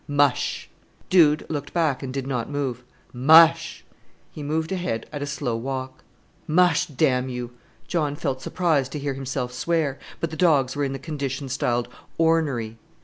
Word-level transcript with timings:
"Mush!" 0.07 0.67
Dude 1.11 1.45
looked 1.47 1.75
back 1.75 2.01
and 2.01 2.11
did 2.11 2.25
not 2.25 2.49
move. 2.49 2.81
"Mush!" 3.13 3.83
He 4.31 4.41
moved 4.41 4.71
ahead 4.71 5.05
at 5.11 5.21
a 5.21 5.27
slow 5.27 5.55
walk. 5.55 6.03
"Mush, 6.47 6.87
damn 6.87 7.29
you!" 7.29 7.51
John 7.87 8.15
felt 8.15 8.41
surprised 8.41 8.91
to 8.93 8.99
hear 8.99 9.13
himself 9.13 9.53
swear; 9.53 9.99
but 10.19 10.31
the 10.31 10.37
dogs 10.37 10.75
were 10.75 10.83
in 10.83 10.93
the 10.93 10.97
condition 10.97 11.49
styled 11.49 11.87
"ornery." 12.17 12.79